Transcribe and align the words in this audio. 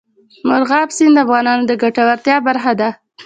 مورغاب 0.49 0.89
سیند 0.97 1.15
د 1.17 1.19
افغانانو 1.25 1.63
د 1.67 1.71
ګټورتیا 1.83 2.35
برخه 2.47 2.73
ده. 2.79 2.89